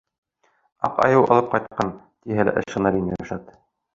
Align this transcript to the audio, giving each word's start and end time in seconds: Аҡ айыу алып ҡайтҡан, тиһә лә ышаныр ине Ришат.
Аҡ 0.87 1.01
айыу 1.03 1.27
алып 1.35 1.51
ҡайтҡан, 1.51 1.93
тиһә 2.25 2.47
лә 2.49 2.57
ышаныр 2.63 2.99
ине 3.01 3.21
Ришат. 3.23 3.53